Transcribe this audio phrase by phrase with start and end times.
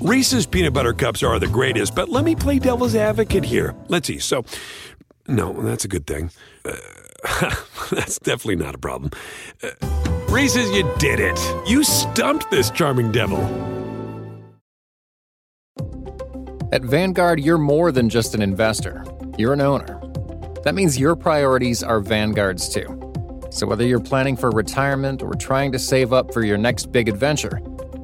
[0.00, 3.74] Reese's peanut butter cups are the greatest, but let me play devil's advocate here.
[3.88, 4.20] Let's see.
[4.20, 4.44] So,
[5.26, 6.30] no, that's a good thing.
[6.64, 6.76] Uh,
[7.90, 9.10] that's definitely not a problem.
[9.60, 9.70] Uh,
[10.28, 11.36] Reese's, you did it.
[11.68, 13.40] You stumped this charming devil.
[16.70, 19.04] At Vanguard, you're more than just an investor,
[19.36, 20.00] you're an owner.
[20.62, 22.94] That means your priorities are Vanguard's too.
[23.50, 27.08] So, whether you're planning for retirement or trying to save up for your next big
[27.08, 27.60] adventure,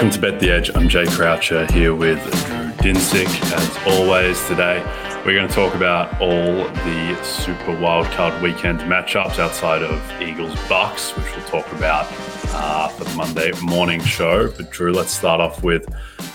[0.00, 0.70] Welcome to Bet the Edge.
[0.74, 3.26] I'm Jay Croucher here with Drew Dinsick.
[3.52, 4.82] As always, today
[5.26, 11.14] we're going to talk about all the Super Wildcard weekend matchups outside of Eagles Bucks,
[11.14, 12.06] which we'll talk about
[12.54, 14.50] uh, for the Monday morning show.
[14.50, 15.86] But Drew, let's start off with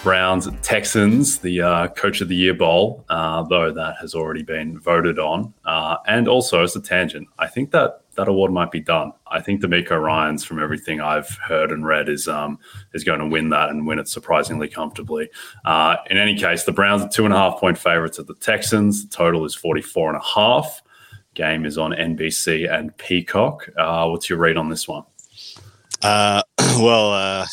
[0.04, 4.78] Browns Texans, the uh, Coach of the Year Bowl, uh, though that has already been
[4.78, 5.56] voted on.
[5.66, 9.12] Uh, and also, as a tangent, I think that that award might be done.
[9.28, 12.60] I think DeMeco Ryans, from everything I've heard and read, is um,
[12.94, 15.30] is going to win that and win it surprisingly comfortably.
[15.64, 18.36] Uh, in any case, the Browns are two and a half point favorites at the
[18.36, 19.06] Texans.
[19.06, 20.82] The total is 44 and a half.
[21.34, 23.70] Game is on NBC and Peacock.
[23.78, 25.04] Uh, what's your read on this one?
[26.02, 26.42] Uh,
[26.80, 27.46] well, uh,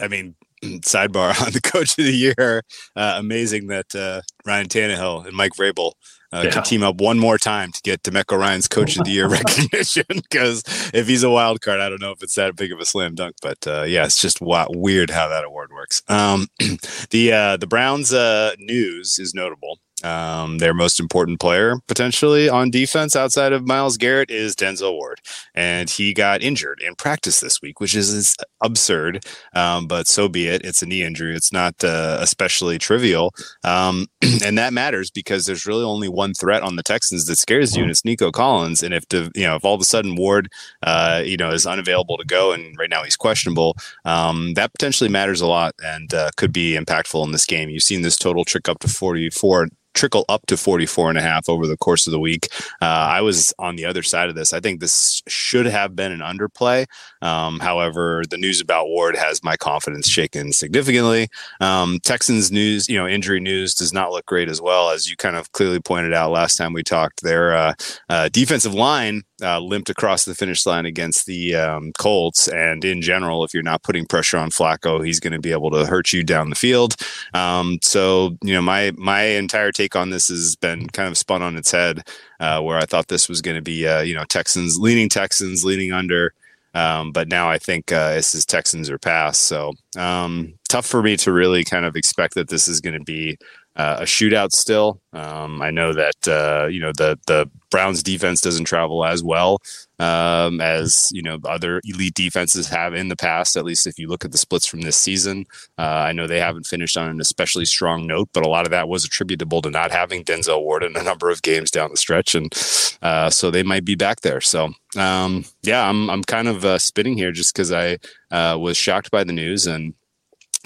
[0.00, 2.62] I mean, sidebar on the coach of the year.
[2.96, 5.92] Uh, amazing that uh, Ryan Tannehill and Mike Vrabel
[6.32, 6.50] uh, yeah.
[6.50, 10.04] to team up one more time to get DeMeco Ryans Coach of the Year recognition.
[10.08, 10.62] Because
[10.94, 13.14] if he's a wild card, I don't know if it's that big of a slam
[13.14, 13.36] dunk.
[13.42, 16.02] But uh, yeah, it's just wow, weird how that award works.
[16.08, 16.48] Um,
[17.10, 22.70] the uh, the Browns uh, news is notable um, their most important player potentially on
[22.70, 25.20] defense outside of Myles Garrett is Denzel Ward,
[25.54, 29.24] and he got injured in practice this week, which is absurd.
[29.54, 30.64] Um, but so be it.
[30.64, 31.34] It's a knee injury.
[31.34, 33.34] It's not uh, especially trivial,
[33.64, 34.06] um,
[34.44, 37.82] and that matters because there's really only one threat on the Texans that scares you,
[37.82, 38.82] and it's Nico Collins.
[38.82, 40.50] And if the you know if all of a sudden Ward
[40.82, 45.10] uh, you know is unavailable to go, and right now he's questionable, um, that potentially
[45.10, 47.68] matters a lot and uh, could be impactful in this game.
[47.68, 51.48] You've seen this total trick up to 44 trickle up to 44 and a half
[51.48, 52.48] over the course of the week.
[52.80, 54.52] Uh, I was on the other side of this.
[54.52, 56.86] I think this should have been an underplay.
[57.22, 61.28] Um, however, the news about Ward has my confidence shaken significantly.
[61.60, 64.90] Um, Texans news, you know, injury news does not look great as well.
[64.90, 67.74] As you kind of clearly pointed out last time we talked, their uh,
[68.08, 72.48] uh, defensive line uh, limped across the finish line against the um, Colts.
[72.48, 75.70] And in general, if you're not putting pressure on Flacco, he's going to be able
[75.70, 76.94] to hurt you down the field.
[77.34, 81.42] Um, so, you know, my my entire take on this has been kind of spun
[81.42, 82.06] on its head,
[82.38, 85.64] uh, where I thought this was going to be, uh, you know, Texans leaning Texans
[85.64, 86.34] leaning under.
[86.72, 89.38] Um, but now I think uh, this is Texans or pass.
[89.38, 93.04] So um, tough for me to really kind of expect that this is going to
[93.04, 93.38] be
[93.80, 95.00] uh, a shootout still.
[95.14, 99.58] Um, I know that uh, you know the the Browns defense doesn't travel as well
[99.98, 103.56] um, as you know other elite defenses have in the past.
[103.56, 105.46] At least if you look at the splits from this season,
[105.78, 108.70] uh, I know they haven't finished on an especially strong note, but a lot of
[108.70, 111.96] that was attributable to not having Denzel Ward in a number of games down the
[111.96, 112.52] stretch, and
[113.00, 114.42] uh, so they might be back there.
[114.42, 117.96] So um, yeah, I'm I'm kind of uh, spinning here just because I
[118.30, 119.94] uh, was shocked by the news and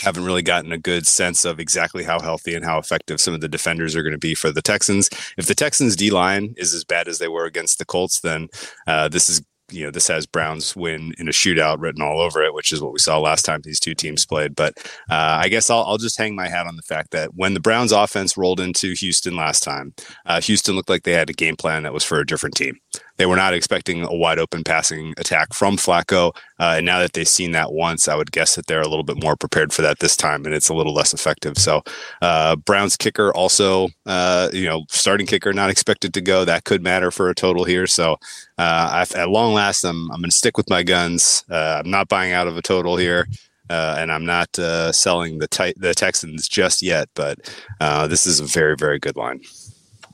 [0.00, 3.40] haven't really gotten a good sense of exactly how healthy and how effective some of
[3.40, 5.08] the defenders are going to be for the Texans.
[5.38, 8.48] If the Texans D line is as bad as they were against the Colts, then
[8.86, 12.42] uh, this is you know this has Browns win in a shootout written all over
[12.42, 14.54] it, which is what we saw last time these two teams played.
[14.54, 14.74] But
[15.10, 17.60] uh, I guess I'll, I'll just hang my hat on the fact that when the
[17.60, 19.94] Browns offense rolled into Houston last time,
[20.26, 22.78] uh, Houston looked like they had a game plan that was for a different team.
[23.16, 26.34] They were not expecting a wide open passing attack from Flacco.
[26.58, 29.04] Uh, and now that they've seen that once, I would guess that they're a little
[29.04, 31.56] bit more prepared for that this time, and it's a little less effective.
[31.56, 31.82] So,
[32.22, 36.44] uh, Browns kicker also, uh, you know, starting kicker not expected to go.
[36.44, 37.86] That could matter for a total here.
[37.86, 38.16] So,
[38.58, 41.44] uh, at long last, I'm, I'm going to stick with my guns.
[41.50, 43.26] Uh, I'm not buying out of a total here.
[43.70, 47.38] Uh, and I'm not uh, selling the te- the Texans just yet, but
[47.80, 49.40] uh, this is a very very good line.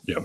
[0.06, 0.22] Yep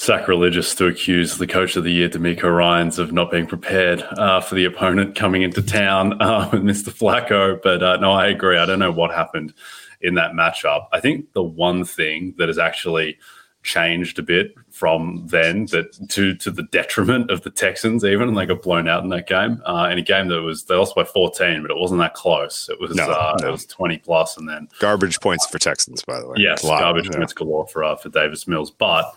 [0.00, 4.40] sacrilegious to accuse the coach of the year, DeMeco Ryans, of not being prepared uh,
[4.40, 6.90] for the opponent coming into town uh, with Mr.
[6.90, 7.60] Flacco.
[7.62, 8.56] But uh, no, I agree.
[8.56, 9.52] I don't know what happened
[10.00, 10.86] in that matchup.
[10.92, 13.18] I think the one thing that has actually
[13.62, 18.38] changed a bit from then that to to the detriment of the Texans even and
[18.38, 20.94] they got blown out in that game uh, in a game that was they lost
[20.94, 23.48] by 14 but it wasn't that close it was no, uh, no.
[23.48, 27.10] it was 20 plus and then garbage points for Texans by the way yes garbage
[27.10, 29.12] points galore for uh, for Davis Mills but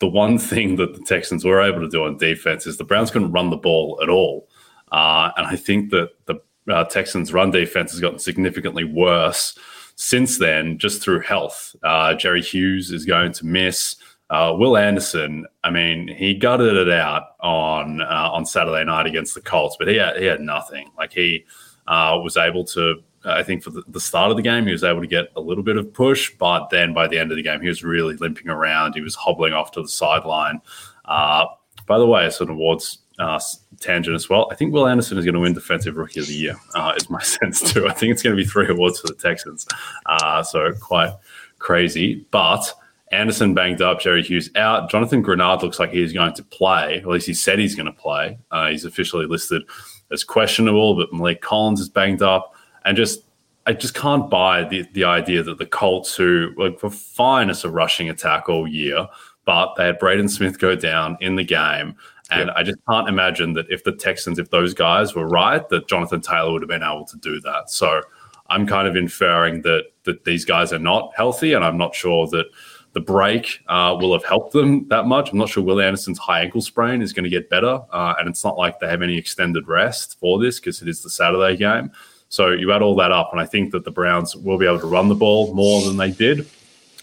[0.00, 3.10] the one thing that the Texans were able to do on defense is the Browns
[3.10, 4.48] couldn't run the ball at all
[4.92, 6.36] uh, and I think that the
[6.68, 9.58] uh, Texans run defense has gotten significantly worse
[9.96, 13.96] since then, just through health, uh, Jerry Hughes is going to miss.
[14.30, 19.34] Uh, Will Anderson, I mean, he gutted it out on uh, on Saturday night against
[19.34, 20.90] the Colts, but he had, he had nothing.
[20.98, 21.44] Like he
[21.86, 24.84] uh, was able to, I think, for the, the, start of the game, he was
[24.84, 27.42] able to get a little bit of push, but then by the end of the
[27.42, 28.94] game, he was really limping around.
[28.94, 30.60] He was hobbling off to the sideline.
[31.04, 31.46] Uh,
[31.86, 33.40] by the way, sort of awards uh,
[33.80, 34.48] tangent as well.
[34.50, 36.56] I think Will Anderson is going to win Defensive Rookie of the Year.
[36.74, 37.86] Uh, is my sense too.
[37.86, 39.66] I think it's going to be three awards for the Texans.
[40.06, 41.14] Uh, so quite
[41.58, 42.26] crazy.
[42.30, 42.72] But
[43.12, 44.90] Anderson banged up, Jerry Hughes out.
[44.90, 46.98] Jonathan Greenard looks like he's going to play.
[46.98, 48.38] At least he said he's going to play.
[48.50, 49.62] Uh, he's officially listed
[50.10, 52.54] as questionable, but Maliek Collins is banged up,
[52.84, 53.24] and just
[53.66, 57.64] I just can't buy the the idea that the Colts, who like were fine as
[57.64, 59.08] a rushing attack all year,
[59.44, 61.96] but they had Braden Smith go down in the game
[62.30, 62.56] and yep.
[62.56, 66.20] I just can't imagine that if the Texans, if those guys were right, that Jonathan
[66.20, 67.70] Taylor would have been able to do that.
[67.70, 68.00] So
[68.48, 72.26] I'm kind of inferring that that these guys are not healthy, and I'm not sure
[72.28, 72.46] that
[72.94, 75.30] the break uh, will have helped them that much.
[75.30, 78.28] I'm not sure Will Anderson's high ankle sprain is going to get better, uh, and
[78.28, 81.56] it's not like they have any extended rest for this because it is the Saturday
[81.56, 81.90] game.
[82.28, 84.80] So you add all that up, and I think that the Browns will be able
[84.80, 86.48] to run the ball more than they did.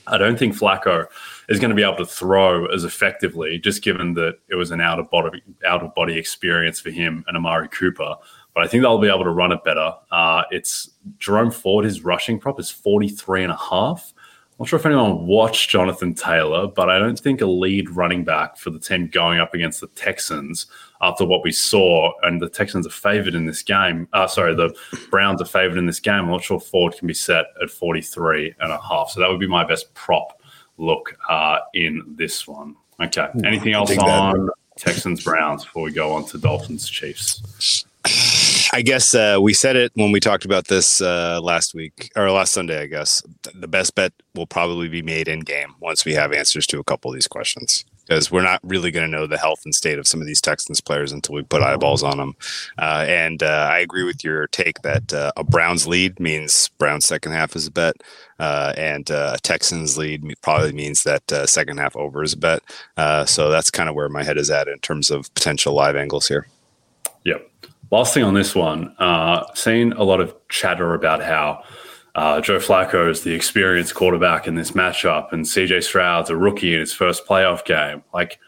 [0.07, 1.05] I don't think Flacco
[1.49, 4.81] is going to be able to throw as effectively, just given that it was an
[4.81, 8.15] out of body out of body experience for him and Amari Cooper.
[8.53, 9.93] But I think they'll be able to run it better.
[10.11, 10.89] Uh, it's
[11.19, 14.13] Jerome Ford, his rushing prop is 43 and a half.
[14.61, 18.23] I'm not sure if anyone watched Jonathan Taylor, but I don't think a lead running
[18.23, 20.67] back for the team going up against the Texans
[21.01, 24.07] after what we saw, and the Texans are favored in this game.
[24.13, 24.71] Uh, sorry, the
[25.09, 26.25] Browns are favored in this game.
[26.25, 29.09] I'm not sure Ford can be set at 43 and a half.
[29.09, 30.39] So that would be my best prop
[30.77, 32.75] look uh, in this one.
[33.01, 33.29] Okay.
[33.43, 34.47] Anything else on.
[34.77, 37.85] Texans Browns before we go on to Dolphins Chiefs?
[38.73, 42.31] I guess uh, we said it when we talked about this uh, last week or
[42.31, 42.81] last Sunday.
[42.81, 43.21] I guess
[43.53, 46.83] the best bet will probably be made in game once we have answers to a
[46.83, 49.99] couple of these questions because we're not really going to know the health and state
[49.99, 52.35] of some of these Texans players until we put eyeballs on them.
[52.77, 57.05] Uh, and uh, I agree with your take that uh, a Browns lead means Browns
[57.05, 57.95] second half is a bet,
[58.39, 62.37] uh, and uh, a Texans lead probably means that uh, second half over is a
[62.37, 62.63] bet.
[63.27, 66.27] so that's kind of where my head is at in terms of potential live angles
[66.27, 66.47] here.
[67.23, 67.49] Yep.
[67.91, 68.95] Last thing on this one,
[69.53, 71.63] seen a lot of chatter about how
[72.15, 76.73] uh, Joe Flacco is the experienced quarterback in this matchup, and CJ Stroud's a rookie
[76.73, 78.03] in his first playoff game.
[78.13, 78.39] Like,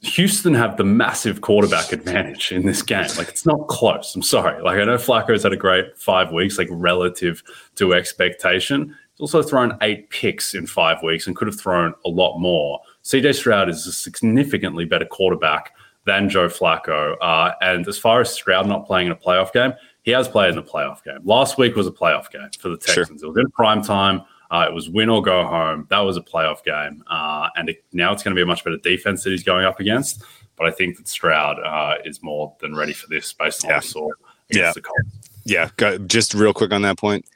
[0.00, 3.08] Houston have the massive quarterback advantage in this game.
[3.16, 4.14] Like, it's not close.
[4.14, 4.60] I'm sorry.
[4.62, 7.42] Like, I know Flacco's had a great five weeks, like, relative
[7.76, 8.96] to expectation.
[9.12, 12.80] He's also thrown eight picks in five weeks and could have thrown a lot more.
[13.04, 15.72] CJ Stroud is a significantly better quarterback
[16.06, 17.16] than Joe Flacco.
[17.20, 20.52] Uh, and as far as Stroud not playing in a playoff game, he has played
[20.52, 21.18] in a playoff game.
[21.24, 23.20] Last week was a playoff game for the Texans.
[23.20, 23.28] Sure.
[23.28, 24.22] It was in prime time.
[24.50, 25.86] Uh, it was win or go home.
[25.90, 27.02] That was a playoff game.
[27.08, 29.64] Uh, and it, now it's going to be a much better defense that he's going
[29.64, 30.22] up against.
[30.54, 33.76] But I think that Stroud uh, is more than ready for this based on yeah.
[33.76, 34.08] what we saw
[34.50, 34.72] yeah.
[34.72, 35.30] the Colts.
[35.44, 35.98] Yeah.
[36.06, 37.26] Just real quick on that point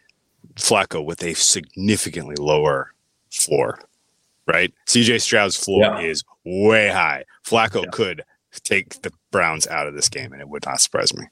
[0.54, 2.94] Flacco with a significantly lower
[3.30, 3.80] floor,
[4.46, 4.72] right?
[4.86, 5.98] CJ Stroud's floor yeah.
[5.98, 7.24] is way high.
[7.44, 11.24] Flacco could take the Browns out of this game, and it would not surprise me.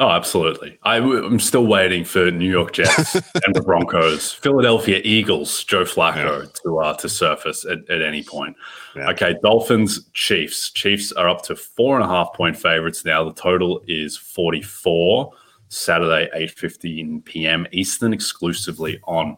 [0.00, 0.78] Oh, absolutely.
[0.84, 3.14] I, am still waiting for New York Jets
[3.46, 6.48] and the Broncos, Philadelphia Eagles, Joe Flacco yeah.
[6.62, 8.56] to uh, to surface at, at any point.
[8.94, 9.10] Yeah.
[9.10, 10.70] Okay, Dolphins, Chiefs.
[10.70, 13.24] Chiefs are up to four and a half point favorites now.
[13.24, 15.32] The total is 44.
[15.70, 17.66] Saturday, 8.15 p.m.
[17.72, 19.36] Eastern, exclusively on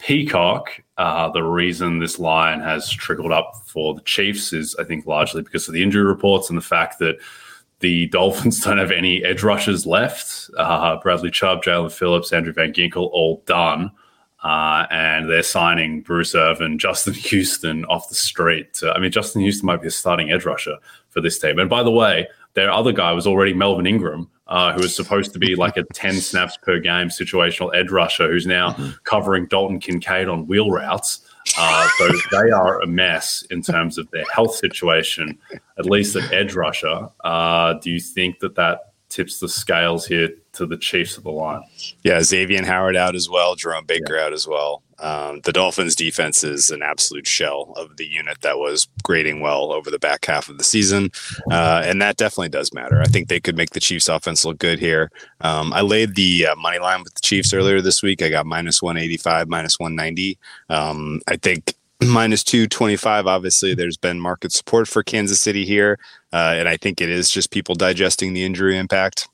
[0.00, 0.82] Peacock.
[0.96, 5.42] Uh, the reason this line has trickled up for the Chiefs is, I think, largely
[5.42, 7.18] because of the injury reports and the fact that–
[7.80, 10.48] the Dolphins don't have any edge rushers left.
[10.56, 13.90] Uh, Bradley Chubb, Jaelan Phillips, Andrew Van Ginkel, all done.
[14.42, 18.80] Uh, and they're signing Bruce Irvin, Justin Houston off the street.
[18.82, 20.76] Uh, I mean, Justin Houston might be a starting edge rusher
[21.08, 21.58] for this team.
[21.58, 25.32] And by the way, their other guy was already Melvin Ingram, uh, who was supposed
[25.32, 28.90] to be like a 10 snaps per game situational edge rusher, who's now mm-hmm.
[29.04, 31.26] covering Dalton Kincaid on wheel routes.
[31.58, 35.38] Uh, so they are a mess in terms of their health situation,
[35.78, 37.08] at least at edge rusher.
[37.24, 41.30] Uh, do you think that that tips the scales here to the Chiefs of the
[41.30, 41.62] line?
[42.02, 44.26] Yeah, Xavier Howard out as well, Jerome Baker yeah.
[44.26, 44.82] out as well.
[45.00, 49.72] Um, the Dolphins defense is an absolute shell of the unit that was grading well
[49.72, 51.10] over the back half of the season.
[51.50, 53.00] Uh, and that definitely does matter.
[53.00, 55.10] I think they could make the Chiefs offense look good here.
[55.40, 58.22] Um, I laid the uh, money line with the Chiefs earlier this week.
[58.22, 60.38] I got minus 185, minus 190.
[60.68, 65.98] Um, I think minus 225 obviously there's been market support for kansas city here
[66.32, 69.28] uh, and i think it is just people digesting the injury impact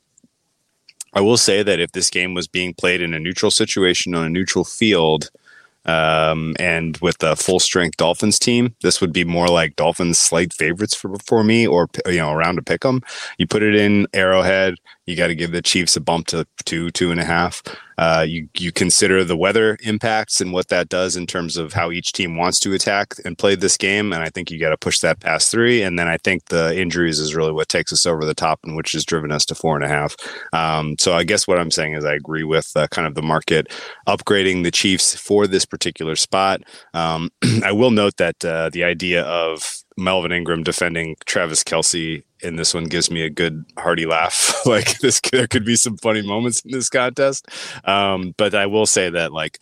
[1.16, 4.26] I will say that if this game was being played in a neutral situation on
[4.26, 5.30] a neutral field,
[5.86, 10.52] um, and with the full strength Dolphins team, this would be more like Dolphins slight
[10.52, 13.02] favorites for for me, or you know, around to pick them.
[13.38, 14.76] You put it in Arrowhead,
[15.06, 17.62] you got to give the Chiefs a bump to two, two and a half.
[17.98, 21.90] Uh, you you consider the weather impacts and what that does in terms of how
[21.90, 24.76] each team wants to attack and play this game, and I think you got to
[24.76, 25.82] push that past three.
[25.82, 28.76] And then I think the injuries is really what takes us over the top, and
[28.76, 30.16] which has driven us to four and a half.
[30.52, 33.22] Um, so I guess what I'm saying is I agree with uh, kind of the
[33.22, 33.72] market
[34.06, 36.62] upgrading the Chiefs for this particular spot.
[36.94, 37.30] Um,
[37.64, 42.74] I will note that uh, the idea of Melvin Ingram defending Travis Kelce in this
[42.74, 44.54] one gives me a good hearty laugh.
[44.66, 47.48] like this, there could be some funny moments in this contest.
[47.84, 49.58] Um, but I will say that like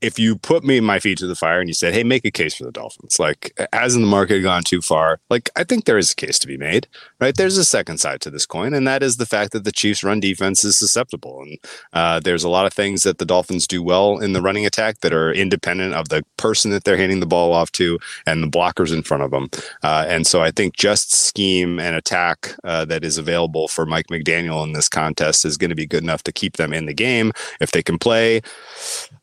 [0.00, 2.30] if you put me my feet to the fire and you said, "Hey, make a
[2.30, 5.20] case for the Dolphins," like hasn't the market gone too far?
[5.30, 6.86] Like I think there is a case to be made,
[7.20, 7.34] right?
[7.36, 10.04] There's a second side to this coin, and that is the fact that the Chiefs'
[10.04, 11.58] run defense is susceptible, and
[11.92, 15.00] uh, there's a lot of things that the Dolphins do well in the running attack
[15.00, 18.48] that are independent of the person that they're handing the ball off to and the
[18.48, 19.48] blockers in front of them.
[19.82, 24.06] Uh, and so I think just scheme and attack uh, that is available for Mike
[24.08, 26.94] McDaniel in this contest is going to be good enough to keep them in the
[26.94, 28.40] game if they can play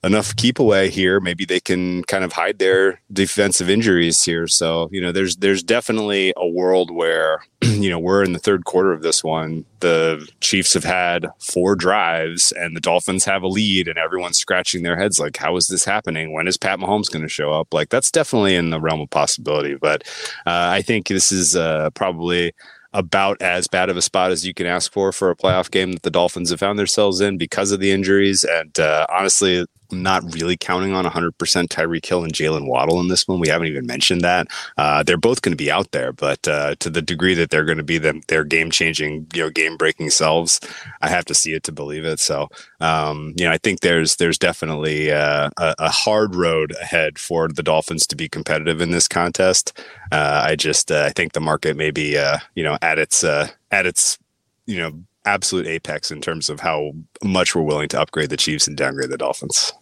[0.04, 4.48] enough keep away here, maybe they can kind of hide their defensive injuries here.
[4.48, 8.66] So, you know, there's there's definitely a world where, you know, we're in the third
[8.66, 9.64] quarter of this one.
[9.82, 14.82] The Chiefs have had four drives and the Dolphins have a lead and everyone's scratching
[14.82, 16.34] their heads like, how is this happening?
[16.34, 17.72] When is Pat Mahomes going to show up?
[17.72, 19.76] Like that's definitely in the realm of possibility.
[19.76, 20.02] But
[20.48, 22.54] uh, I think this is uh, probably
[22.94, 25.92] about as bad of a spot as you can ask for for a playoff game
[25.92, 28.44] that the Dolphins have found themselves in because of the injuries.
[28.44, 33.28] And uh, honestly, not really counting on 100% Tyreek Hill and Jaylen Waddle in this
[33.28, 33.40] one.
[33.40, 34.48] We haven't even mentioned that.
[34.78, 37.66] Uh, they're both going to be out there, but uh, to the degree that they're
[37.66, 40.60] going to be them, their game changing, you know, game breaking selves,
[41.02, 42.20] I have to see it to believe it.
[42.20, 47.20] So, um, you know, I think there's there's definitely uh, a, a, hard road ahead
[47.20, 49.78] for the Dolphins to be competitive in this contest.
[50.12, 53.24] Uh, I just uh, I think the market may be uh, you know at its
[53.24, 54.18] at its
[54.66, 56.92] you know absolute apex in terms of how
[57.24, 59.74] much we're willing to upgrade the Chiefs and downgrade the Dolphins.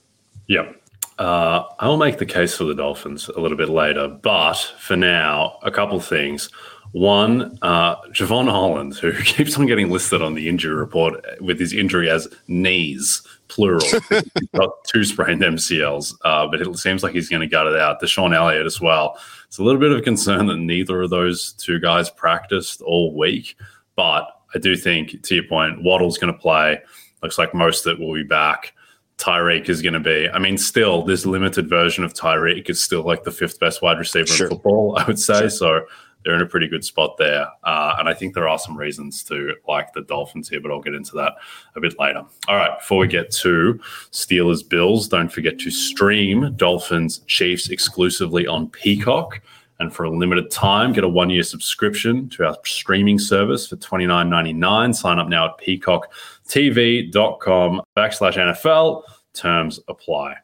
[0.47, 0.81] Yep.
[1.19, 4.95] Uh, I will make the case for the Dolphins a little bit later, but for
[4.95, 6.49] now, a couple things.
[6.91, 11.73] One, uh, Jevon Holland, who keeps on getting listed on the injury report with his
[11.73, 13.81] injury as knees, plural.
[14.09, 17.75] he's got two sprained MCLs, uh, but it seems like he's going to gut it
[17.75, 18.01] out.
[18.01, 19.19] DeShon Elliott as well.
[19.47, 23.15] It's a little bit of a concern that neither of those two guys practiced all
[23.15, 23.55] week,
[23.95, 26.79] but I do think, to your point, Waddle's going to play.
[27.21, 28.73] Looks like most of it will be back.
[29.17, 30.29] Tyreek is going to be.
[30.29, 33.97] I mean, still, this limited version of Tyreek is still like the fifth best wide
[33.97, 34.47] receiver sure.
[34.47, 35.39] in football, I would say.
[35.41, 35.49] Sure.
[35.49, 35.85] So
[36.23, 37.47] they're in a pretty good spot there.
[37.63, 40.81] Uh, and I think there are some reasons to like the Dolphins here, but I'll
[40.81, 41.33] get into that
[41.75, 42.23] a bit later.
[42.47, 43.79] All right, before we get to
[44.11, 49.41] Steelers Bills, don't forget to stream Dolphins Chiefs exclusively on Peacock.
[49.79, 53.75] And for a limited time, get a one year subscription to our streaming service for
[53.75, 54.95] $29.99.
[54.95, 59.03] Sign up now at peacocktv.com backslash NFL.
[59.33, 60.37] Terms apply.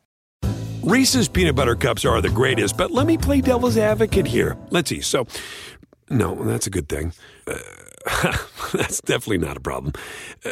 [0.83, 4.55] Reese's peanut butter cups are the greatest, but let me play devil's advocate here.
[4.69, 5.01] Let's see.
[5.01, 5.25] So,
[6.09, 7.13] no, that's a good thing.
[7.47, 7.57] Uh,
[8.73, 9.93] that's definitely not a problem.
[10.45, 10.51] Uh,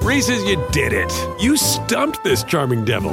[0.00, 1.12] Reese's, you did it.
[1.42, 3.12] You stumped this charming devil.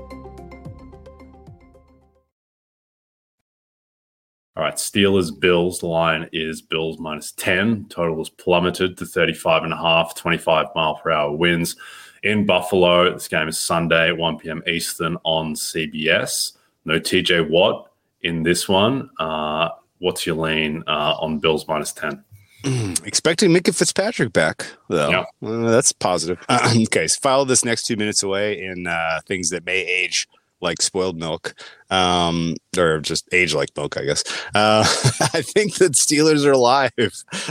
[4.81, 5.83] Steelers Bills.
[5.83, 7.85] Line is Bills minus 10.
[7.89, 11.75] Total has plummeted to 35 and a half, 25 mile per hour winds
[12.23, 13.13] in Buffalo.
[13.13, 14.63] This game is Sunday, 1 p.m.
[14.67, 16.53] Eastern on CBS.
[16.85, 19.09] No TJ Watt in this one.
[19.19, 19.69] Uh,
[19.99, 22.23] what's your lean uh, on Bills minus 10?
[23.05, 25.09] Expecting Minkah Fitzpatrick back, though.
[25.09, 25.25] Yeah.
[25.43, 26.43] Uh, that's positive.
[26.83, 30.27] okay, so file this next two minutes away in uh, things that may age
[30.61, 31.55] like spoiled milk,
[31.89, 34.23] um, or just age like milk, I guess.
[34.53, 34.83] Uh,
[35.33, 36.91] I think that Steelers are alive.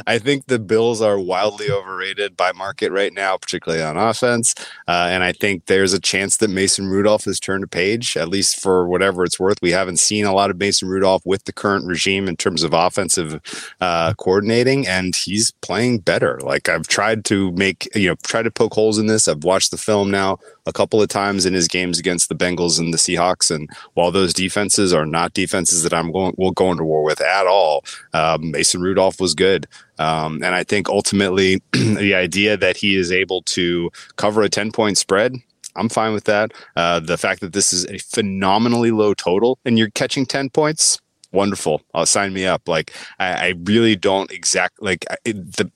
[0.06, 4.54] I think the Bills are wildly overrated by market right now, particularly on offense.
[4.88, 8.28] Uh, and I think there's a chance that Mason Rudolph has turned a page, at
[8.28, 9.58] least for whatever it's worth.
[9.62, 12.72] We haven't seen a lot of Mason Rudolph with the current regime in terms of
[12.72, 13.40] offensive
[13.80, 16.40] uh, coordinating, and he's playing better.
[16.40, 19.28] Like I've tried to make, you know, try to poke holes in this.
[19.28, 22.78] I've watched the film now a couple of times in his games against the Bengals
[22.78, 23.54] and the Seahawks.
[23.54, 27.20] And while those defenses are not defenses that I'm going will go into war with
[27.20, 29.66] at all, um, Mason Rudolph was good.
[29.98, 34.72] Um, and I think ultimately the idea that he is able to cover a 10
[34.72, 35.34] point spread,
[35.76, 36.52] I'm fine with that.
[36.76, 41.00] Uh, the fact that this is a phenomenally low total and you're catching 10 points,
[41.32, 41.82] wonderful.
[41.94, 42.68] I'll sign me up.
[42.68, 45.70] Like I, I really don't exact like it, the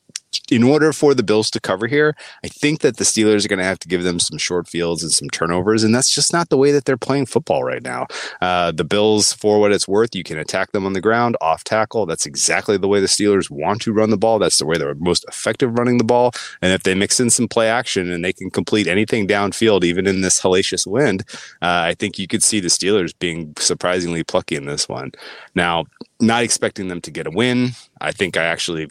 [0.50, 3.58] in order for the Bills to cover here, I think that the Steelers are going
[3.58, 6.48] to have to give them some short fields and some turnovers, and that's just not
[6.48, 8.06] the way that they're playing football right now.
[8.40, 11.64] Uh, the Bills, for what it's worth, you can attack them on the ground, off
[11.64, 12.06] tackle.
[12.06, 14.38] That's exactly the way the Steelers want to run the ball.
[14.38, 16.32] That's the way they're most effective running the ball.
[16.62, 20.06] And if they mix in some play action and they can complete anything downfield, even
[20.06, 21.24] in this hellacious wind,
[21.62, 25.12] uh, I think you could see the Steelers being surprisingly plucky in this one.
[25.54, 25.84] Now,
[26.20, 27.70] not expecting them to get a win.
[28.00, 28.90] I think I actually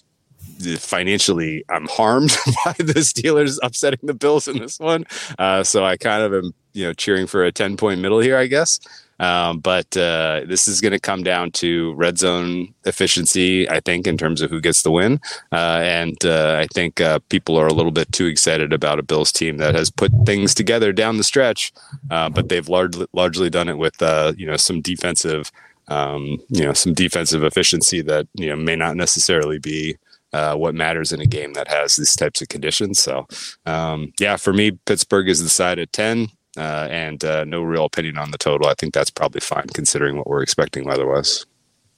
[0.77, 2.29] financially I'm harmed
[2.65, 5.05] by the Steelers upsetting the Bills in this one.
[5.37, 8.37] Uh, so I kind of am, you know, cheering for a 10 point middle here,
[8.37, 8.79] I guess.
[9.19, 14.07] Um, but uh, this is going to come down to red zone efficiency, I think,
[14.07, 15.21] in terms of who gets the win.
[15.51, 19.03] Uh, and uh, I think uh, people are a little bit too excited about a
[19.03, 21.71] Bills team that has put things together down the stretch,
[22.11, 25.51] uh, but they've largely largely done it with uh, you know some defensive.
[25.89, 29.97] Um, you know some defensive efficiency that you know may not necessarily be
[30.33, 32.99] uh, what matters in a game that has these types of conditions.
[32.99, 33.27] So,
[33.65, 37.85] um, yeah, for me, Pittsburgh is the side at 10 uh, and uh, no real
[37.85, 38.67] opinion on the total.
[38.67, 41.45] I think that's probably fine considering what we're expecting weather-wise.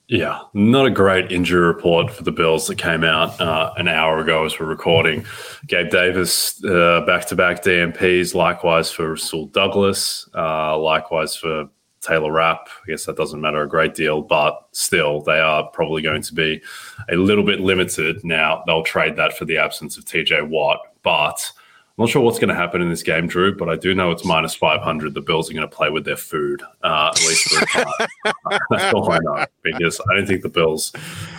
[0.07, 4.19] Yeah, not a great injury report for the Bills that came out uh, an hour
[4.19, 5.25] ago as we're recording.
[5.65, 11.69] Gabe Davis, back to back DNPs, likewise for Rasul Douglas, uh, likewise for
[12.05, 12.67] Taylor Rapp.
[12.83, 16.33] I guess that doesn't matter a great deal, but still, they are probably going to
[16.33, 16.61] be
[17.09, 18.23] a little bit limited.
[18.23, 21.51] Now, they'll trade that for the absence of TJ Watt, but
[21.97, 24.11] I'm not sure what's going to happen in this game, Drew, but I do know
[24.11, 25.13] it's minus 500.
[25.13, 28.07] The Bills are going to play with their food, uh, at least for a time.
[28.69, 30.91] That's all I know because I don't think the Bills,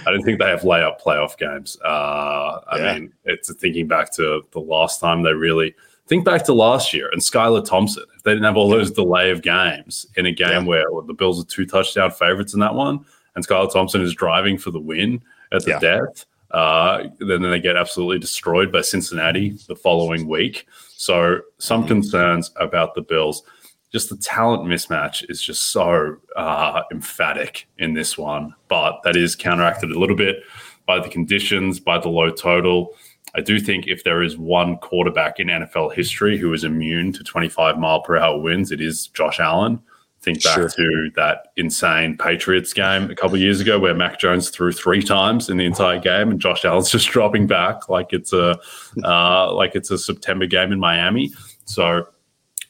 [0.06, 1.76] I don't think they have layup playoff games.
[1.84, 2.94] Uh, I yeah.
[2.94, 5.74] mean, it's thinking back to the last time they really–
[6.06, 8.04] think back to last year and Skylar Thompson.
[8.26, 10.64] They didn't have all those delay of games in a game yeah.
[10.64, 14.58] where the Bills are two touchdown favorites in that one, and Skylar Thompson is driving
[14.58, 15.78] for the win at the yeah.
[15.78, 20.66] death, uh, then they get absolutely destroyed by Cincinnati the following week.
[20.96, 21.88] So some mm-hmm.
[21.88, 23.44] concerns about the Bills.
[23.92, 29.36] Just the talent mismatch is just so uh, emphatic in this one, but that is
[29.36, 30.42] counteracted a little bit
[30.84, 32.96] by the conditions, by the low total.
[33.36, 37.22] I do think if there is one quarterback in NFL history who is immune to
[37.22, 39.78] 25 mile per hour winds, it is Josh Allen.
[40.22, 40.68] Think back sure.
[40.70, 45.50] to that insane Patriots game a couple years ago where Mac Jones threw three times
[45.50, 48.58] in the entire game and Josh Allen's just dropping back like it's a
[49.04, 51.30] uh, like it's a September game in Miami.
[51.66, 52.08] So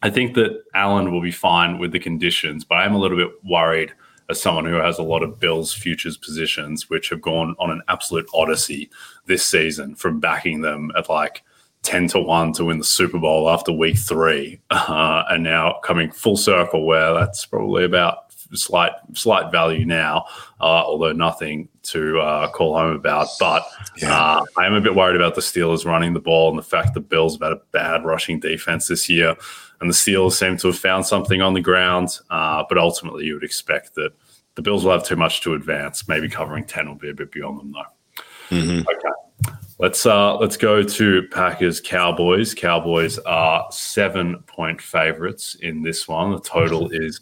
[0.02, 3.30] I think that Allen will be fine with the conditions, but I'm a little bit
[3.44, 3.94] worried–
[4.28, 7.82] as someone who has a lot of Bills futures positions, which have gone on an
[7.88, 8.90] absolute odyssey
[9.26, 11.42] this season from backing them at like
[11.82, 16.10] 10 to 1 to win the Super Bowl after week three, uh, and now coming
[16.10, 20.26] full circle where that's probably about slight slight value now,
[20.60, 23.28] uh, although nothing to uh, call home about.
[23.38, 23.64] But
[23.96, 24.12] yeah.
[24.12, 26.94] uh, I am a bit worried about the Steelers running the ball and the fact
[26.94, 29.36] the Bills have had a bad rushing defense this year
[29.80, 32.18] and the Steelers seem to have found something on the ground.
[32.30, 34.12] Uh, but ultimately, you would expect that
[34.54, 36.08] the Bills will have too much to advance.
[36.08, 38.56] Maybe covering ten will be a bit beyond them, though.
[38.56, 38.80] Mm-hmm.
[38.80, 42.54] Okay, let's uh, let's go to Packers Cowboys.
[42.54, 46.30] Cowboys are seven point favorites in this one.
[46.30, 47.20] The total is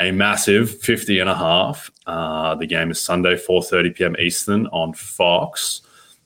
[0.00, 1.90] a massive 50 and a half.
[2.06, 4.16] Uh, the game is Sunday, 4:30 p.m.
[4.18, 5.82] Eastern on Fox.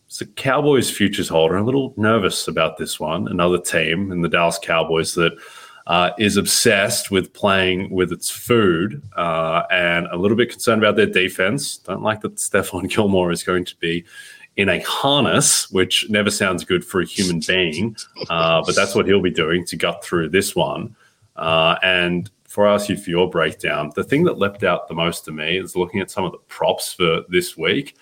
[0.07, 3.27] So Cowboys futures holder, I'm a little nervous about this one.
[3.27, 5.37] Another team in the Dallas Cowboys that
[5.89, 10.95] uh, is obsessed with playing with its food uh, and a little bit concerned about
[10.95, 11.79] their defense.
[11.79, 14.05] Don't like that Stephon Gilmore is going to be
[14.57, 17.97] in a harness, which never sounds good for a human being,
[18.31, 20.95] uh, but that's what he'll be doing to gut through this one.
[21.35, 25.33] Uh, and for you for your breakdown, the thing that leapt out the most to
[25.33, 27.97] me is looking at some of the props for this week.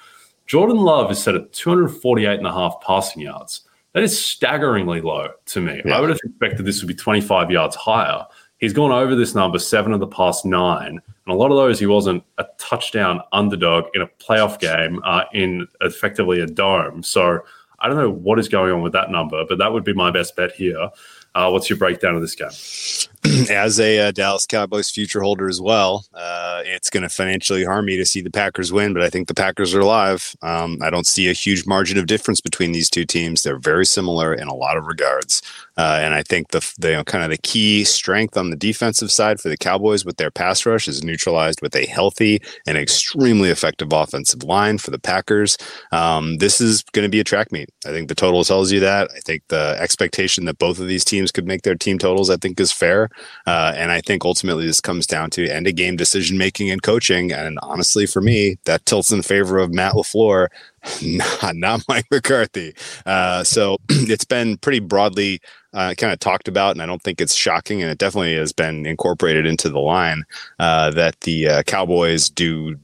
[0.44, 3.62] Jordan Love is set at 248 and a half passing yards.
[3.94, 5.80] That is staggeringly low to me.
[5.86, 5.96] Yeah.
[5.96, 8.26] I would have expected this would be 25 yards higher.
[8.58, 11.00] He's gone over this number seven of the past nine.
[11.00, 15.24] And a lot of those, he wasn't a touchdown underdog in a playoff game uh,
[15.32, 17.02] in effectively a dome.
[17.02, 17.40] So
[17.78, 20.10] I don't know what is going on with that number, but that would be my
[20.10, 20.90] best bet here.
[21.34, 23.12] Uh, what's your breakdown of this game?
[23.50, 27.85] As a uh, Dallas Cowboys future holder as well, uh, it's going to financially harm
[27.85, 30.35] me to see the Packers win, but I think the Packers are alive.
[30.42, 33.42] Um, I don't see a huge margin of difference between these two teams.
[33.42, 35.40] They're very similar in a lot of regards.
[35.76, 38.56] Uh, and I think the, the you know, kind of the key strength on the
[38.56, 42.76] defensive side for the Cowboys with their pass rush is neutralized with a healthy and
[42.76, 45.56] extremely effective offensive line for the Packers.
[45.92, 47.70] Um, this is going to be a track meet.
[47.87, 49.11] I think the total tells you that.
[49.16, 52.37] I think the expectation that both of these teams could make their team totals, I
[52.37, 53.08] think, is fair.
[53.46, 56.83] Uh, and I think ultimately this comes down to end of game decision making and
[56.83, 57.33] coaching.
[57.33, 60.48] And honestly, for me, that tilts in favor of Matt LaFleur
[61.03, 62.75] not, not Mike McCarthy.
[63.07, 65.40] Uh, so it's been pretty broadly
[65.75, 68.53] uh, kind of talked about, and I don't think it's shocking, and it definitely has
[68.53, 70.25] been incorporated into the line
[70.59, 72.77] uh, that the uh, Cowboys do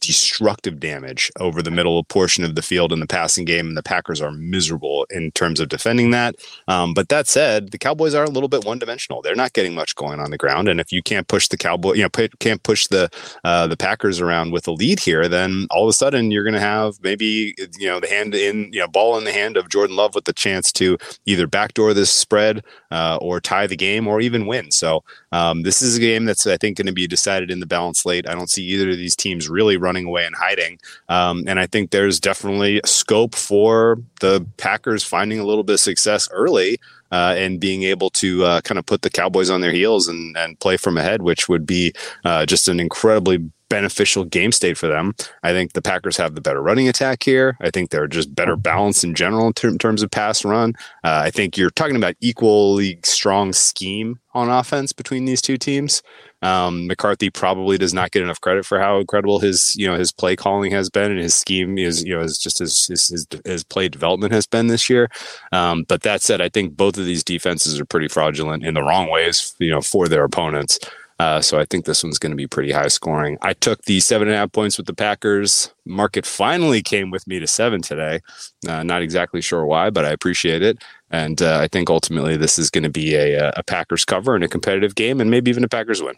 [0.00, 3.82] destructive damage over the middle portion of the field in the passing game, and the
[3.82, 6.36] Packers are miserable in terms of defending that.
[6.68, 9.22] Um, but that said, the Cowboys are a little bit one dimensional.
[9.22, 11.94] They're not getting much going on the ground, and if you can't push the Cowboy,
[11.94, 13.10] you know, can't push the
[13.44, 16.54] uh, the Packers around with a lead here, then all of a sudden you're going
[16.54, 19.68] to have maybe you know the hand in you know ball in the hand of
[19.68, 24.06] Jordan Love with the chance to either backdoor this spread uh, or tie the game
[24.06, 24.70] or even win.
[24.70, 27.66] So um, this is a game that's I think going to be decided in the
[27.66, 28.28] balance late.
[28.28, 31.66] I don't see either of these teams really running away and hiding, um, and I
[31.66, 36.78] think there's definitely scope for the Packers finding a little bit of success early.
[37.12, 40.36] Uh, and being able to uh, kind of put the Cowboys on their heels and,
[40.36, 41.92] and play from ahead, which would be
[42.24, 45.14] uh, just an incredibly beneficial game state for them.
[45.42, 47.56] I think the Packers have the better running attack here.
[47.60, 50.74] I think they're just better balanced in general in, ter- in terms of pass run.
[51.04, 56.02] Uh, I think you're talking about equally strong scheme on offense between these two teams.
[56.42, 60.12] Um, McCarthy probably does not get enough credit for how incredible his you know his
[60.12, 63.26] play calling has been and his scheme is you know is just his his, his,
[63.44, 65.08] his play development has been this year.
[65.52, 68.82] Um, but that said, I think both of these defenses are pretty fraudulent in the
[68.82, 70.78] wrong ways you know for their opponents.
[71.18, 73.38] Uh, so I think this one's going to be pretty high scoring.
[73.40, 75.72] I took the seven and a half points with the Packers.
[75.86, 78.20] Market finally came with me to seven today.
[78.68, 80.82] Uh, not exactly sure why, but I appreciate it.
[81.10, 84.42] And uh, I think ultimately this is going to be a, a Packers cover in
[84.42, 86.16] a competitive game and maybe even a Packers win.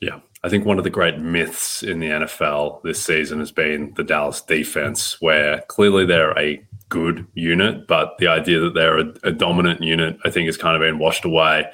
[0.00, 0.20] Yeah.
[0.42, 4.04] I think one of the great myths in the NFL this season has been the
[4.04, 9.32] Dallas defense, where clearly they're a good unit, but the idea that they're a, a
[9.32, 11.66] dominant unit, I think, has kind of been washed away.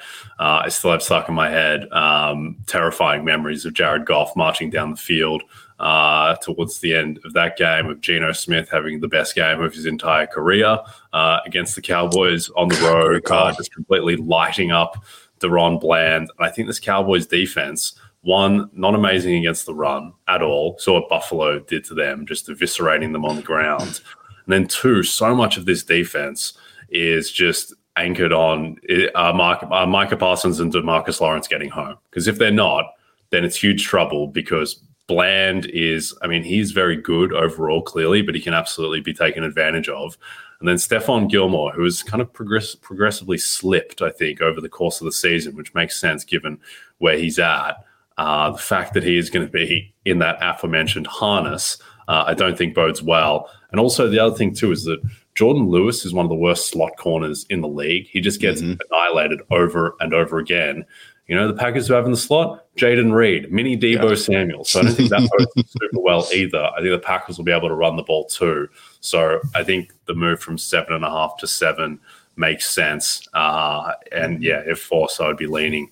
[0.42, 4.70] Uh, I still have stuck in my head um, terrifying memories of Jared Goff marching
[4.70, 5.44] down the field
[5.78, 9.72] uh, towards the end of that game of Geno Smith having the best game of
[9.72, 10.80] his entire career
[11.12, 15.04] uh, against the Cowboys on the road, uh, just completely lighting up
[15.38, 16.28] DaRon Bland.
[16.36, 20.76] And I think this Cowboys defense one, not amazing against the run at all.
[20.80, 24.00] Saw what Buffalo did to them, just eviscerating them on the ground.
[24.44, 26.54] And then two, so much of this defense
[26.88, 28.76] is just anchored on
[29.14, 31.96] uh, Mark, uh, Micah Parsons and Demarcus Lawrence getting home.
[32.10, 32.94] Because if they're not,
[33.30, 38.34] then it's huge trouble because Bland is, I mean, he's very good overall, clearly, but
[38.34, 40.16] he can absolutely be taken advantage of.
[40.60, 44.68] And then Stephon Gilmore, who has kind of progress- progressively slipped, I think, over the
[44.68, 46.60] course of the season, which makes sense given
[46.98, 47.84] where he's at.
[48.16, 52.34] Uh, the fact that he is going to be in that aforementioned harness, uh, I
[52.34, 53.50] don't think bodes well.
[53.72, 55.02] And also, the other thing, too, is that
[55.34, 58.06] Jourdan Lewis is one of the worst slot corners in the league.
[58.08, 58.80] He just gets mm-hmm.
[58.90, 60.84] annihilated over and over again.
[61.26, 64.14] You know, the Packers who have in the slot, Jayden Reed, mini Debo yeah.
[64.16, 64.64] Samuel.
[64.64, 66.70] So I don't think that bodes super well either.
[66.76, 68.68] I think the Packers will be able to run the ball too.
[69.00, 72.00] So I think the move from seven and a half to seven
[72.36, 73.26] makes sense.
[73.34, 75.90] Uh, and yeah, if forced, I would be leaning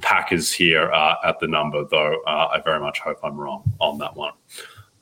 [0.00, 3.98] Packers here uh, at the number, though uh, I very much hope I'm wrong on
[3.98, 4.32] that one.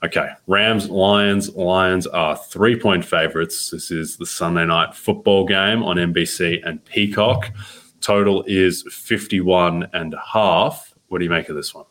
[0.05, 1.51] Okay, Rams, Lions.
[1.55, 3.71] Lions are three point favorites.
[3.71, 7.53] This is the Sunday night football game on NBC and Peacock.
[8.01, 10.95] Total is 51 and a half.
[11.09, 11.87] What do you make of this one?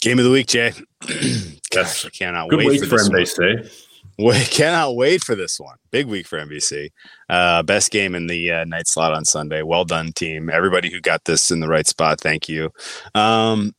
[0.00, 0.72] Game of the week, Jay.
[1.70, 3.60] Gosh, I cannot Good wait week for, for NBC.
[3.60, 3.70] One.
[4.18, 5.76] We cannot wait for this one.
[5.92, 6.90] Big week for NBC.
[7.28, 9.62] Uh, best game in the uh, night slot on Sunday.
[9.62, 10.50] Well done, team.
[10.50, 12.70] Everybody who got this in the right spot, thank you.
[13.14, 13.74] Um,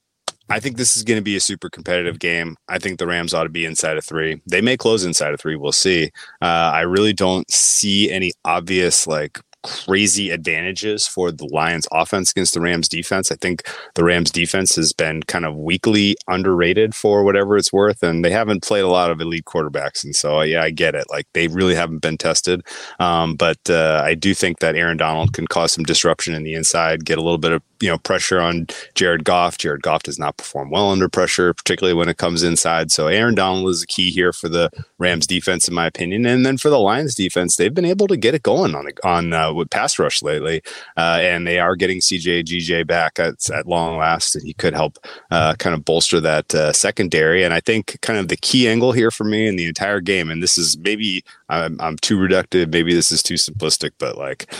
[0.49, 2.55] I think this is going to be a super competitive game.
[2.67, 4.41] I think the Rams ought to be inside of three.
[4.47, 5.55] They may close inside of three.
[5.55, 6.11] We'll see.
[6.41, 12.53] Uh, I really don't see any obvious like crazy advantages for the Lions offense against
[12.53, 13.31] the Rams defense.
[13.31, 13.63] I think
[13.95, 18.31] the Rams defense has been kind of weakly underrated for whatever it's worth, and they
[18.31, 20.03] haven't played a lot of elite quarterbacks.
[20.03, 21.07] And so, yeah, I get it.
[21.09, 22.65] Like they really haven't been tested.
[22.99, 26.53] Um, but uh, I do think that Aaron Donald can cause some disruption in the
[26.53, 29.57] inside, get a little bit of you know pressure on Jared Goff.
[29.57, 32.91] Jared Goff does not perform well under pressure, particularly when it comes inside.
[32.91, 36.25] So Aaron Donald is a key here for the Rams defense, in my opinion.
[36.25, 39.33] And then for the Lions defense, they've been able to get it going on on
[39.33, 40.61] uh, with pass rush lately,
[40.97, 44.73] uh, and they are getting CJ GJ back at, at long last, and he could
[44.73, 44.97] help
[45.31, 47.43] uh, kind of bolster that uh, secondary.
[47.43, 50.29] And I think kind of the key angle here for me in the entire game,
[50.29, 54.51] and this is maybe I'm, I'm too reductive, maybe this is too simplistic, but like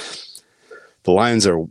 [1.04, 1.66] the Lions are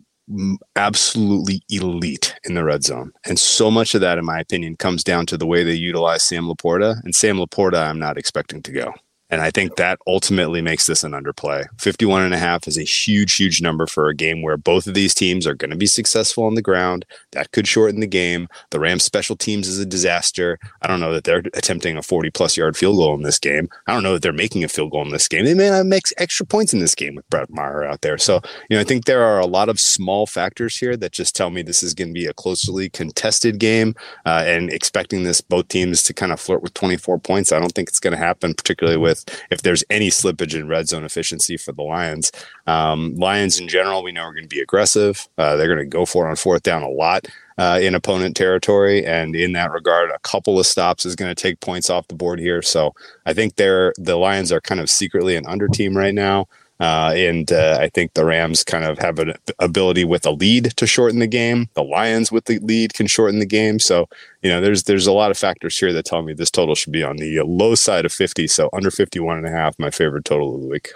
[0.76, 3.12] absolutely elite in the red zone.
[3.24, 6.22] And so much of that, in my opinion, comes down to the way they utilize
[6.22, 7.02] Sam LaPorta.
[7.04, 8.94] And Sam LaPorta, I'm not expecting to go.
[9.30, 11.66] And I think that ultimately makes this an underplay.
[11.78, 14.94] 51 and a half is a huge, huge number for a game where both of
[14.94, 17.04] these teams are going to be successful on the ground.
[17.32, 18.48] That could shorten the game.
[18.70, 20.58] The Rams special teams is a disaster.
[20.80, 23.68] I don't know that they're attempting a 40 plus yard field goal in this game.
[23.86, 25.44] I don't know that they're making a field goal in this game.
[25.44, 28.16] They may not make extra points in this game with Brett Maher out there.
[28.16, 31.36] So, you know, I think there are a lot of small factors here that just
[31.36, 35.42] tell me this is going to be a closely contested game uh, and expecting this
[35.42, 37.52] both teams to kind of flirt with 24 points.
[37.52, 39.17] I don't think it's going to happen, particularly with
[39.50, 42.33] if there's any slippage in red zone efficiency for the Lions.
[42.66, 45.28] Um, Lions in general, we know are going to be aggressive.
[45.38, 47.26] Uh, they're going to go for on fourth down a lot.
[47.59, 49.04] Uh, in opponent territory.
[49.04, 52.14] And in that regard, a couple of stops is going to take points off the
[52.14, 52.62] board here.
[52.62, 52.94] So
[53.26, 56.46] I think they're the Lions are kind of secretly an under team right now.
[56.80, 60.76] Uh, and uh, I think the Rams kind of have an ability with a lead
[60.76, 61.68] to shorten the game.
[61.74, 63.80] The Lions with the lead can shorten the game.
[63.80, 64.08] So,
[64.42, 66.92] you know, there's there's a lot of factors here that tell me this total should
[66.92, 68.46] be on the low side of 50.
[68.46, 70.92] So under 51 and a half, my favorite total of the week.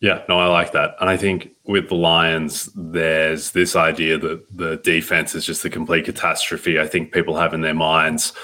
[0.00, 0.96] Yeah, no, I like that.
[1.00, 5.70] And I think with the Lions, there's this idea that the defense is just a
[5.70, 6.78] complete catastrophe.
[6.78, 8.34] I think people have in their minds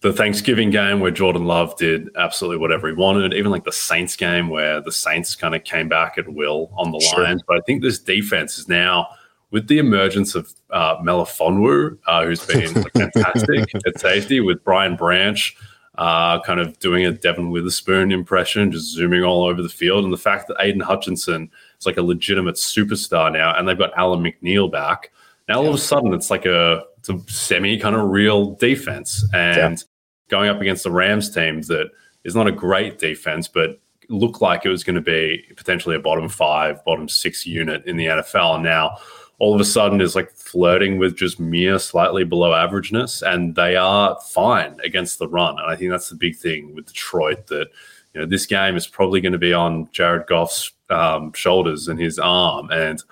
[0.00, 4.16] the Thanksgiving game where Jordan Love did absolutely whatever he wanted, even like the Saints
[4.16, 7.24] game where the Saints kind of came back at will on the sure.
[7.24, 7.42] Lions.
[7.46, 9.08] But I think this defense is now
[9.50, 15.56] with the emergence of uh, Melifonwu, uh, who's been fantastic at safety, with Brian Branch
[16.00, 20.12] uh, kind of doing a Devon Witherspoon impression, just zooming all over the field, and
[20.12, 24.24] the fact that Aidan Hutchinson is like a legitimate superstar now, and they've got Alim
[24.24, 25.12] McNeil back.
[25.46, 29.26] Now all of a sudden, it's like a it's a semi kind of real defense,
[29.34, 29.84] and
[30.30, 31.90] going up against the Rams team that
[32.24, 36.00] is not a great defense, but looked like it was going to be potentially a
[36.00, 38.62] bottom five, bottom six unit in the NFL.
[38.62, 38.98] Now
[39.40, 43.74] all of a sudden is like flirting with just mere slightly below averageness, and they
[43.74, 45.58] are fine against the run.
[45.58, 47.68] And I think that's the big thing with Detroit that
[48.14, 51.98] you know this game is probably going to be on Jared Goff's um, shoulders and
[51.98, 53.02] his arm, and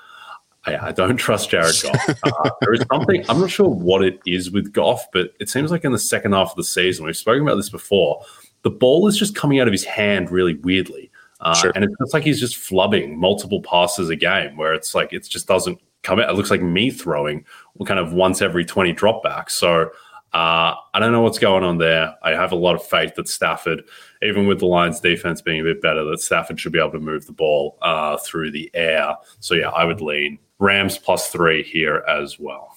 [0.76, 2.08] I, I don't trust Jared Goff.
[2.22, 5.70] Uh, there is something I'm not sure what it is with Goff, but it seems
[5.70, 8.24] like in the second half of the season, we've spoken about this before.
[8.62, 11.72] The ball is just coming out of his hand really weirdly, uh, sure.
[11.74, 15.46] and it's like he's just flubbing multiple passes a game, where it's like it just
[15.46, 16.28] doesn't come out.
[16.28, 17.44] It looks like me throwing
[17.86, 19.50] kind of once every 20 dropbacks.
[19.50, 19.90] So
[20.32, 22.14] uh, I don't know what's going on there.
[22.22, 23.82] I have a lot of faith that Stafford,
[24.22, 27.00] even with the Lions defense being a bit better, that Stafford should be able to
[27.00, 29.16] move the ball uh, through the air.
[29.40, 32.74] So yeah, I would lean Rams plus three here as well.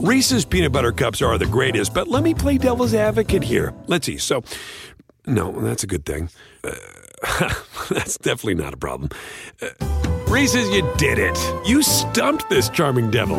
[0.00, 3.72] Reese's peanut butter cups are the greatest, but let me play devil's advocate here.
[3.86, 4.18] Let's see.
[4.18, 4.42] So,
[5.26, 6.28] no, that's a good thing.
[6.62, 6.74] Uh,
[7.90, 9.08] that's definitely not a problem.
[9.62, 9.68] Uh,
[10.28, 11.38] Reese's, you did it.
[11.66, 13.38] You stumped this charming devil.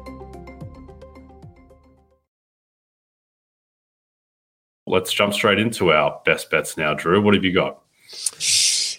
[4.91, 7.21] Let's jump straight into our best bets now, Drew.
[7.21, 7.79] What have you got?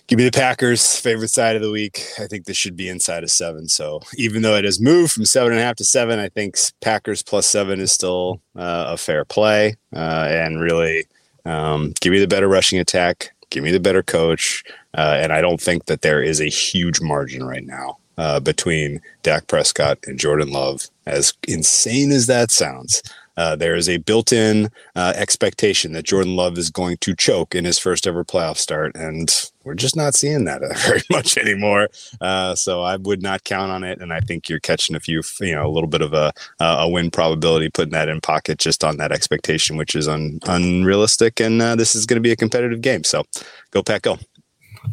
[0.07, 2.03] Give me the Packers, favorite side of the week.
[2.19, 3.69] I think this should be inside of seven.
[3.69, 6.57] So even though it has moved from seven and a half to seven, I think
[6.81, 9.75] Packers plus seven is still uh, a fair play.
[9.95, 11.05] Uh, and really,
[11.45, 13.35] um, give me the better rushing attack.
[13.51, 14.65] Give me the better coach.
[14.95, 19.03] Uh, and I don't think that there is a huge margin right now uh, between
[19.23, 20.89] Dak Prescott and Jordan Love.
[21.05, 23.03] As insane as that sounds,
[23.37, 27.65] uh, there is a built-in uh, expectation that Jordan Love is going to choke in
[27.65, 31.89] his first ever playoff start, and we're just not seeing that very much anymore.
[32.21, 35.23] Uh, so I would not count on it, and I think you're catching a few,
[35.41, 38.85] you know, a little bit of a a win probability, putting that in pocket just
[38.85, 41.41] on that expectation, which is un, unrealistic.
[41.41, 43.25] And uh, this is going to be a competitive game, so
[43.71, 44.19] go Pack, go.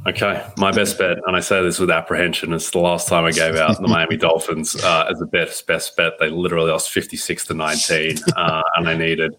[0.08, 3.32] Okay, my best bet, and I say this with apprehension, it's the last time I
[3.32, 6.14] gave out the Miami Dolphins uh, as a best best bet.
[6.20, 9.36] They literally lost fifty six to nineteen, uh, and I needed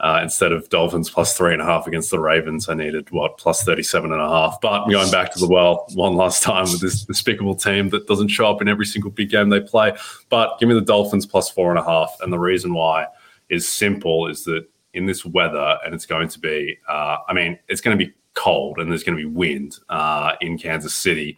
[0.00, 3.38] uh, instead of Dolphins plus three and a half against the Ravens, I needed what
[3.38, 4.60] plus thirty seven and a half.
[4.60, 8.06] But I'm going back to the well one last time with this despicable team that
[8.06, 9.96] doesn't show up in every single big game they play.
[10.28, 13.06] But give me the Dolphins plus four and a half, and the reason why
[13.48, 17.58] is simple: is that in this weather, and it's going to be, uh, I mean,
[17.68, 21.36] it's going to be cold and there's going to be wind uh, in Kansas City.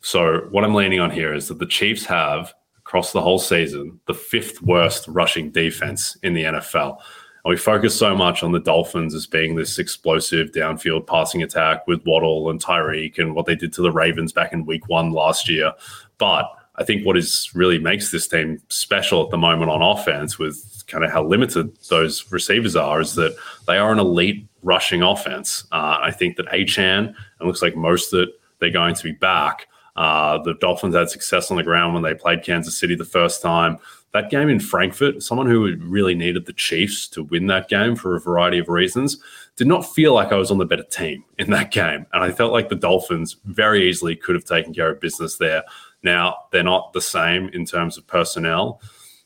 [0.00, 3.98] So what I'm leaning on here is that the Chiefs have across the whole season
[4.06, 6.98] the fifth worst rushing defense in the NFL.
[7.44, 11.86] And we focus so much on the Dolphins as being this explosive downfield passing attack
[11.86, 15.10] with Waddle and Tyreek and what they did to the Ravens back in week one
[15.10, 15.72] last year.
[16.18, 20.38] But I think what is really makes this team special at the moment on offense
[20.38, 25.02] with kind of how limited those receivers are is that they are an elite rushing
[25.02, 25.64] offense.
[25.70, 29.68] Uh, I think that Achane, it looks like most that they're going to be back.
[29.96, 33.40] Uh, the Dolphins had success on the ground when they played Kansas City the first
[33.40, 33.78] time.
[34.12, 38.16] That game in Frankfurt, someone who really needed the Chiefs to win that game for
[38.16, 39.18] a variety of reasons,
[39.56, 42.06] did not feel like I was on the better team in that game.
[42.12, 45.62] And I felt like the Dolphins very easily could have taken care of business there.
[46.04, 48.80] Now, they're not the same in terms of personnel,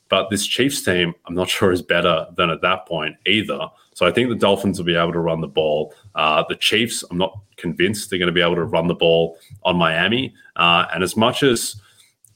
[0.08, 3.68] but this Chiefs team, I'm not sure is better than at that point either.
[3.94, 5.92] So I think the Dolphins will be able to run the ball.
[6.14, 9.36] Uh, the Chiefs, I'm not convinced they're going to be able to run the ball
[9.64, 10.34] on Miami.
[10.56, 11.80] Uh, and as much as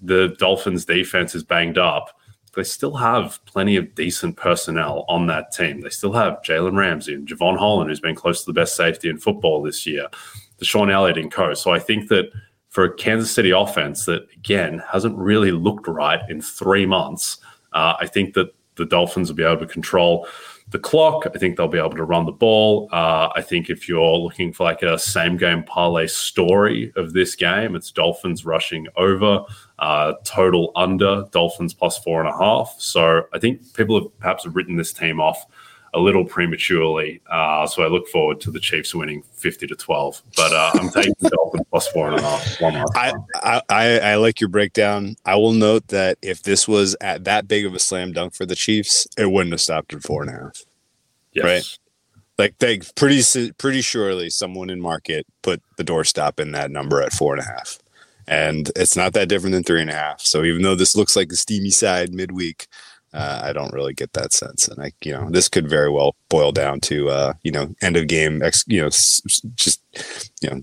[0.01, 2.19] the Dolphins defense is banged up,
[2.55, 5.81] they still have plenty of decent personnel on that team.
[5.81, 9.09] They still have Jalen Ramsey and Jevon Holland, who's been close to the best safety
[9.09, 10.09] in football this year,
[10.61, 11.55] DeShon Elliott and co.
[11.55, 12.31] So I think that
[12.73, 17.37] for a Kansas City offense that, again, hasn't really looked right in three months,
[17.75, 20.27] uh, I think that the Dolphins will be able to control
[20.71, 21.27] the clock.
[21.27, 22.89] I think they'll be able to run the ball.
[22.91, 27.35] Uh, I think if you're looking for like a same game parlay story of this
[27.35, 29.45] game, it's Dolphins rushing over,
[29.79, 32.75] uh, total under, Dolphins plus four and a half.
[32.79, 35.45] So I think people have perhaps written this team off
[35.95, 37.21] a little prematurely.
[37.31, 40.23] Uh, so I look forward to the Chiefs winning 50 to 12.
[40.37, 42.61] But uh, I'm taking the Dolphins plus four and a half.
[42.61, 43.13] One I,
[43.69, 45.17] I, I like your breakdown.
[45.27, 48.47] I will note that if this was at that big of a slam dunk for
[48.47, 50.65] the Chiefs, it wouldn't have stopped at four and a half.
[51.33, 51.45] Yes.
[51.45, 51.79] Right.
[52.39, 53.23] Like they pretty
[53.59, 57.47] pretty surely someone in market put the doorstop in that number at four and a
[57.47, 57.79] half.
[58.27, 60.21] And it's not that different than three and a half.
[60.23, 62.67] So even though this looks like the steamy side midweek,
[63.13, 64.69] uh, I don't really get that sense.
[64.69, 67.97] And I, you know, this could very well boil down to, uh, you know, end
[67.97, 69.83] of game, ex, you know, just,
[70.41, 70.63] you know,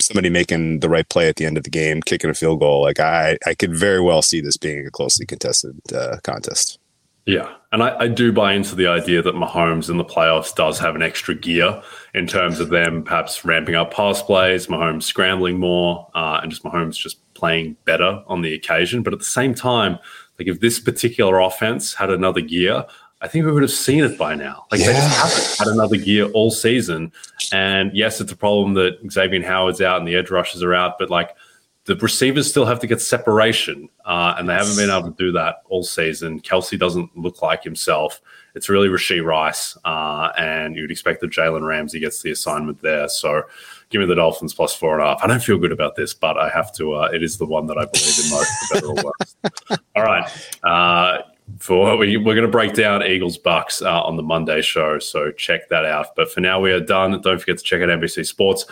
[0.00, 2.82] somebody making the right play at the end of the game, kicking a field goal.
[2.82, 6.78] Like I, I could very well see this being a closely contested uh, contest.
[7.26, 7.54] Yeah.
[7.70, 10.96] And I, I, do buy into the idea that Mahomes in the playoffs does have
[10.96, 11.80] an extra gear
[12.14, 16.64] in terms of them perhaps ramping up pass plays, Mahomes scrambling more, uh, and just
[16.64, 19.02] Mahomes just playing better on the occasion.
[19.02, 19.98] But at the same time,
[20.40, 22.86] like if this particular offense had another gear,
[23.20, 24.64] I think we would have seen it by now.
[24.72, 24.86] Like yeah.
[24.86, 27.12] they just haven't had another gear all season.
[27.52, 30.98] And yes, it's a problem that Xavier Howard's out and the edge rushers are out,
[30.98, 31.36] but like
[31.84, 35.30] the receivers still have to get separation, uh, and they haven't been able to do
[35.32, 36.40] that all season.
[36.40, 38.20] Kelce doesn't look like himself.
[38.54, 43.08] It's really Rashee Rice, uh, and you'd expect that Jalen Ramsey gets the assignment there.
[43.08, 43.42] So
[43.90, 45.22] give me the Dolphins plus four and a half.
[45.22, 46.94] I don't feel good about this, but I have to.
[46.94, 49.80] Uh, it is the one that I believe in most, for better or worse.
[49.96, 50.48] All right.
[50.64, 51.18] Uh,
[51.58, 55.32] for we, we're going to break down Eagles Bucks uh, on the Monday show, so
[55.32, 56.14] check that out.
[56.14, 57.20] But for now, we are done.
[57.20, 58.66] Don't forget to check out NBC Sports.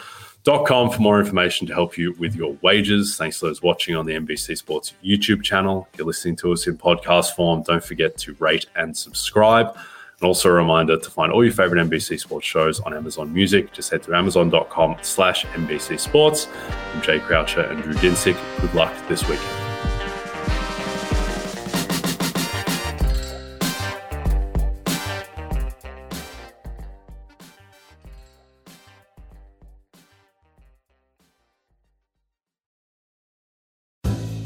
[0.44, 3.16] Dot com for more information to help you with your wages.
[3.16, 5.88] Thanks to those watching on the NBC Sports YouTube channel.
[5.92, 9.76] If you're listening to us in podcast form, don't forget to rate and subscribe.
[10.20, 13.72] And also a reminder to find all your favorite NBC Sports shows on Amazon Music.
[13.72, 16.48] Just head to amazon.com slash NBC Sports.
[16.94, 18.36] I'm Jay Croucher and Drew Dinsick.
[18.60, 19.68] Good luck this weekend.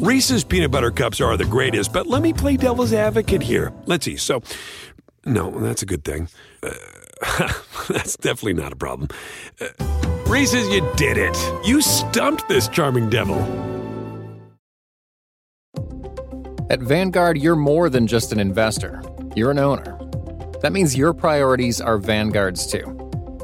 [0.02, 3.72] Reese's peanut butter cups are the greatest, but let me play devil's advocate here.
[3.86, 4.16] Let's see.
[4.16, 4.42] So,
[5.26, 6.28] no, that's a good thing.
[6.62, 6.70] Uh,
[7.88, 9.08] that's definitely not a problem.
[9.60, 9.68] Uh,
[10.26, 11.36] Reese's, you did it.
[11.64, 13.38] You stumped this charming devil.
[16.70, 19.02] At Vanguard, you're more than just an investor,
[19.36, 19.98] you're an owner
[20.62, 22.98] That means your priorities are Vanguard's too.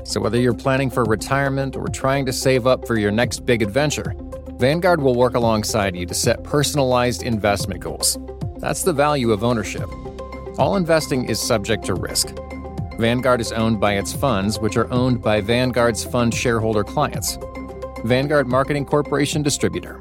[0.04, 3.62] So whether you're planning for retirement or trying to save up for your next big
[3.62, 4.14] adventure,
[4.58, 8.18] Vanguard will work alongside you to set personalized investment goals.
[8.58, 9.88] That's the value of ownership.
[10.58, 12.34] All investing is subject to risk.
[12.98, 17.38] Vanguard is owned by its funds, which are owned by Vanguard's fund shareholder clients.
[18.04, 20.00] Vanguard Marketing Corporation Distributor.